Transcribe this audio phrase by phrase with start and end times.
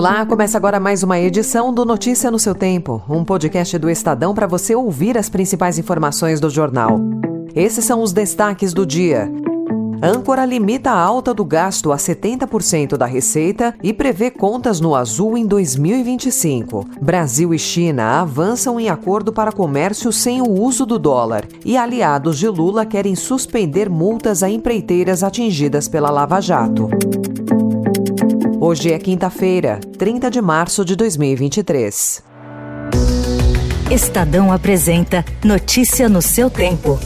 [0.00, 4.32] Olá, começa agora mais uma edição do Notícia no seu Tempo, um podcast do Estadão
[4.32, 6.98] para você ouvir as principais informações do jornal.
[7.54, 9.30] Esses são os destaques do dia.
[10.02, 15.36] Âncora limita a alta do gasto a 70% da receita e prevê contas no azul
[15.36, 16.86] em 2025.
[17.02, 21.46] Brasil e China avançam em acordo para comércio sem o uso do dólar.
[21.62, 26.88] E aliados de Lula querem suspender multas a empreiteiras atingidas pela Lava Jato.
[28.62, 32.24] Hoje é quinta-feira, 30 de março de 2023.
[33.90, 36.98] Estadão apresenta Notícia no seu tempo.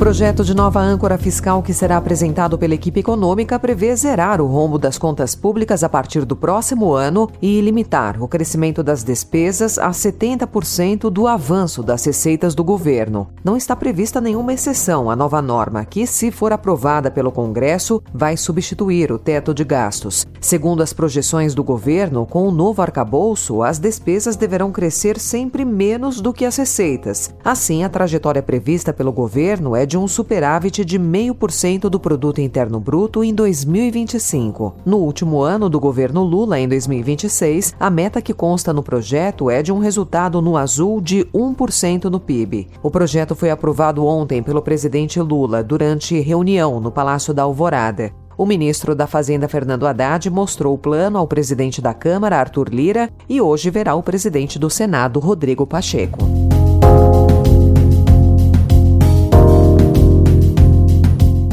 [0.00, 4.78] Projeto de nova âncora fiscal que será apresentado pela equipe econômica prevê zerar o rombo
[4.78, 9.90] das contas públicas a partir do próximo ano e limitar o crescimento das despesas a
[9.90, 13.28] 70% do avanço das receitas do governo.
[13.44, 18.38] Não está prevista nenhuma exceção à nova norma, que, se for aprovada pelo Congresso, vai
[18.38, 20.26] substituir o teto de gastos.
[20.40, 26.22] Segundo as projeções do governo, com o novo arcabouço, as despesas deverão crescer sempre menos
[26.22, 27.34] do que as receitas.
[27.44, 32.78] Assim, a trajetória prevista pelo governo é de um superávit de 0,5% do produto interno
[32.78, 34.76] bruto em 2025.
[34.86, 39.64] No último ano do governo Lula, em 2026, a meta que consta no projeto é
[39.64, 42.68] de um resultado no azul de 1% no PIB.
[42.80, 48.12] O projeto foi aprovado ontem pelo presidente Lula durante reunião no Palácio da Alvorada.
[48.38, 53.10] O ministro da Fazenda, Fernando Haddad, mostrou o plano ao presidente da Câmara, Arthur Lira,
[53.28, 56.49] e hoje verá o presidente do Senado, Rodrigo Pacheco.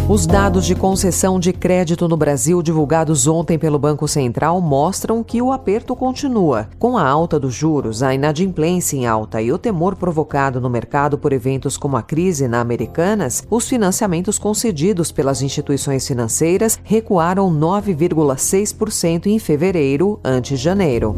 [0.09, 5.41] Os dados de concessão de crédito no Brasil divulgados ontem pelo Banco Central mostram que
[5.41, 6.69] o aperto continua.
[6.80, 11.17] Com a alta dos juros, a inadimplência em alta e o temor provocado no mercado
[11.17, 19.25] por eventos como a crise na Americanas, os financiamentos concedidos pelas instituições financeiras recuaram 9,6%
[19.25, 21.18] em fevereiro, ante janeiro.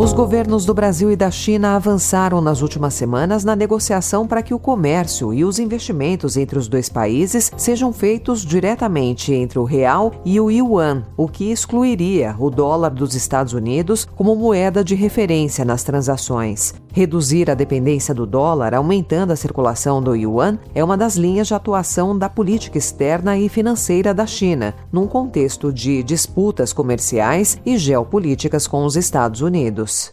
[0.00, 4.54] Os governos do Brasil e da China avançaram nas últimas semanas na negociação para que
[4.54, 10.10] o comércio e os investimentos entre os dois países sejam feitos diretamente entre o real
[10.24, 15.66] e o yuan, o que excluiria o dólar dos Estados Unidos como moeda de referência
[15.66, 16.72] nas transações.
[16.92, 21.54] Reduzir a dependência do dólar, aumentando a circulação do yuan, é uma das linhas de
[21.54, 28.66] atuação da política externa e financeira da China, num contexto de disputas comerciais e geopolíticas
[28.66, 30.12] com os Estados Unidos.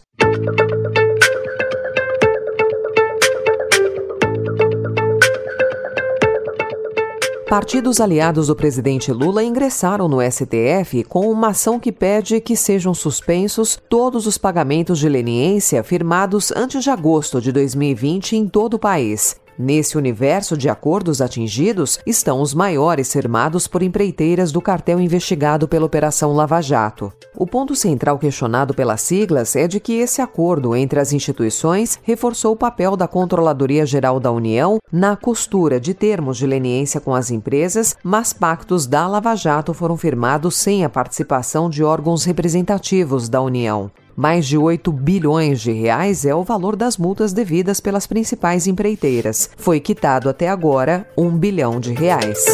[7.48, 12.92] Partidos aliados do presidente Lula ingressaram no STF com uma ação que pede que sejam
[12.92, 18.78] suspensos todos os pagamentos de leniência firmados antes de agosto de 2020 em todo o
[18.78, 19.40] país.
[19.58, 25.84] Nesse universo de acordos atingidos estão os maiores firmados por empreiteiras do cartel investigado pela
[25.84, 27.12] Operação Lava Jato.
[27.36, 32.52] O ponto central questionado pelas siglas é de que esse acordo entre as instituições reforçou
[32.52, 37.28] o papel da Controladoria Geral da União na costura de termos de leniência com as
[37.28, 43.42] empresas, mas pactos da Lava Jato foram firmados sem a participação de órgãos representativos da
[43.42, 43.90] União.
[44.20, 49.48] Mais de 8 bilhões de reais é o valor das multas devidas pelas principais empreiteiras.
[49.56, 52.44] Foi quitado até agora 1 bilhão de reais.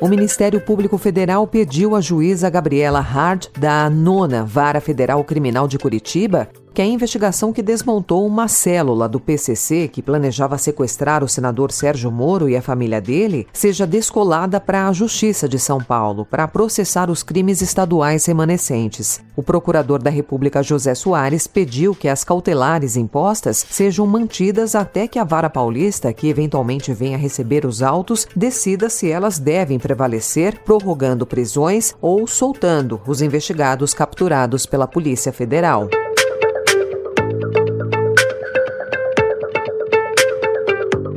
[0.00, 5.78] O Ministério Público Federal pediu à juíza Gabriela Hard, da nona Vara Federal Criminal de
[5.78, 11.72] Curitiba, que a investigação que desmontou uma célula do PCC que planejava sequestrar o senador
[11.72, 16.46] Sérgio Moro e a família dele seja descolada para a Justiça de São Paulo para
[16.46, 19.22] processar os crimes estaduais remanescentes.
[19.34, 25.18] O procurador da República José Soares pediu que as cautelares impostas sejam mantidas até que
[25.18, 31.24] a vara paulista, que eventualmente venha receber os autos, decida se elas devem prevalecer, prorrogando
[31.24, 35.88] prisões ou soltando os investigados capturados pela Polícia Federal.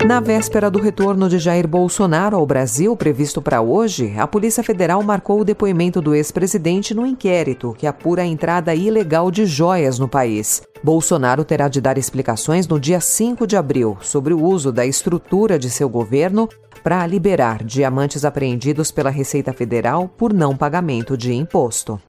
[0.09, 5.03] Na véspera do retorno de Jair Bolsonaro ao Brasil, previsto para hoje, a Polícia Federal
[5.03, 10.07] marcou o depoimento do ex-presidente no inquérito que apura a entrada ilegal de joias no
[10.07, 10.63] país.
[10.83, 15.59] Bolsonaro terá de dar explicações no dia 5 de abril sobre o uso da estrutura
[15.59, 16.49] de seu governo
[16.83, 22.01] para liberar diamantes apreendidos pela Receita Federal por não pagamento de imposto.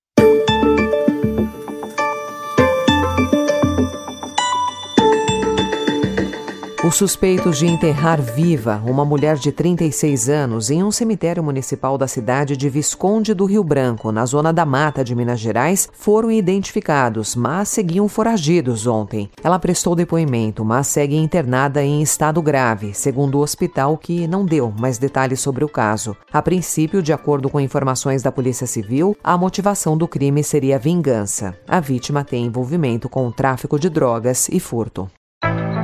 [6.83, 12.09] Os suspeitos de enterrar viva uma mulher de 36 anos em um cemitério municipal da
[12.09, 17.37] cidade de Visconde do Rio Branco, na zona da Mata de Minas Gerais, foram identificados,
[17.37, 19.29] mas seguiam foragidos ontem.
[19.45, 24.73] Ela prestou depoimento, mas segue internada em estado grave, segundo o hospital que não deu
[24.81, 26.17] mais detalhes sobre o caso.
[26.33, 31.55] A princípio, de acordo com informações da Polícia Civil, a motivação do crime seria vingança.
[31.69, 35.11] A vítima tem envolvimento com o tráfico de drogas e furto.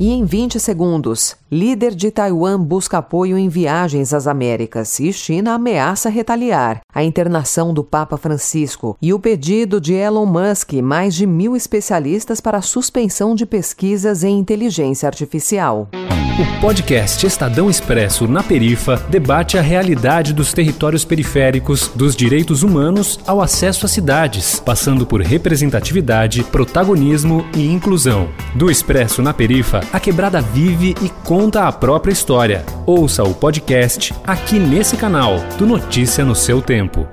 [0.00, 5.52] E em 20 segundos, líder de Taiwan busca apoio em viagens às Américas e China
[5.52, 6.80] ameaça retaliar.
[6.94, 12.40] A internação do Papa Francisco e o pedido de Elon Musk mais de mil especialistas
[12.40, 15.90] para a suspensão de pesquisas em inteligência artificial.
[16.40, 23.20] O podcast Estadão Expresso na Perifa debate a realidade dos territórios periféricos, dos direitos humanos
[23.26, 28.30] ao acesso às cidades, passando por representatividade, protagonismo e inclusão.
[28.54, 32.64] Do Expresso na Perifa, a quebrada vive e conta a própria história.
[32.86, 37.06] Ouça o podcast aqui nesse canal, do Notícia no seu tempo.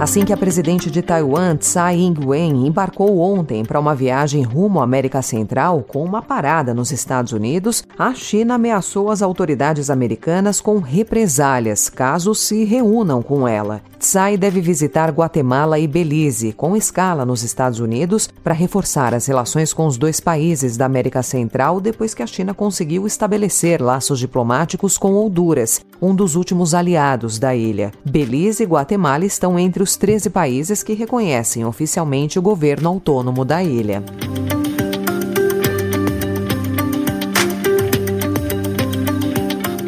[0.00, 4.82] Assim que a presidente de Taiwan, Tsai Ing-wen, embarcou ontem para uma viagem rumo à
[4.82, 10.80] América Central com uma parada nos Estados Unidos, a China ameaçou as autoridades americanas com
[10.80, 13.80] represálias caso se reúnam com ela.
[14.02, 19.72] Tsai deve visitar Guatemala e Belize, com escala nos Estados Unidos, para reforçar as relações
[19.72, 24.98] com os dois países da América Central depois que a China conseguiu estabelecer laços diplomáticos
[24.98, 27.92] com Honduras, um dos últimos aliados da ilha.
[28.04, 33.62] Belize e Guatemala estão entre os 13 países que reconhecem oficialmente o governo autônomo da
[33.62, 34.02] ilha.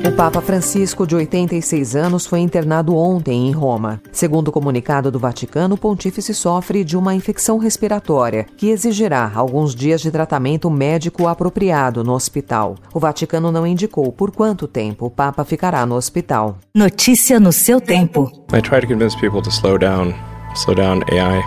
[0.06, 4.02] O Papa Francisco, de 86 anos, foi internado ontem em Roma.
[4.12, 9.74] Segundo o comunicado do Vaticano, o pontífice sofre de uma infecção respiratória que exigirá alguns
[9.74, 12.74] dias de tratamento médico apropriado no hospital.
[12.92, 16.58] O Vaticano não indicou por quanto tempo o Papa ficará no hospital.
[16.74, 18.30] Notícia no seu tempo.
[18.52, 20.12] I try to convince people to slow down,
[20.54, 21.42] slow down AI,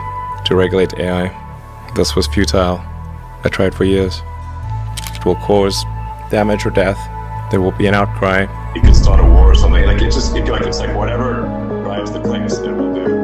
[0.46, 1.32] to regulate AI.
[1.94, 2.82] This was futile.
[3.46, 4.24] I tried for years.
[5.14, 5.86] It will cause
[6.32, 6.98] damage or death.
[7.50, 8.48] There will be an outcry.
[8.76, 9.86] It could start a war or something.
[9.86, 11.42] Like it just, it, like it's like whatever
[11.84, 13.17] drives the clicks, it will do.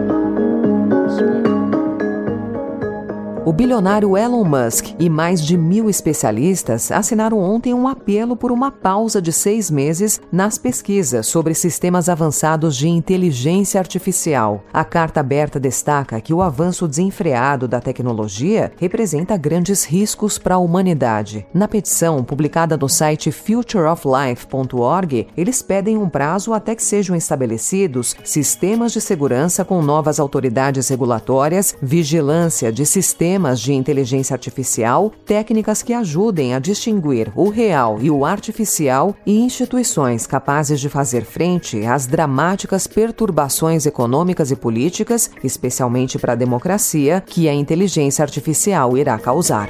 [3.46, 8.72] O bilionário Elon Musk e mais de mil especialistas assinaram ontem um apelo por uma
[8.72, 14.64] pausa de seis meses nas pesquisas sobre sistemas avançados de inteligência artificial.
[14.72, 20.60] A carta aberta destaca que o avanço desenfreado da tecnologia representa grandes riscos para a
[20.60, 21.46] humanidade.
[21.54, 28.94] Na petição, publicada no site futureoflife.org, eles pedem um prazo até que sejam estabelecidos sistemas
[28.94, 35.92] de segurança com novas autoridades regulatórias, vigilância de sistemas sistemas de inteligência artificial, técnicas que
[35.92, 42.06] ajudem a distinguir o real e o artificial e instituições capazes de fazer frente às
[42.06, 49.70] dramáticas perturbações econômicas e políticas, especialmente para a democracia, que a inteligência artificial irá causar.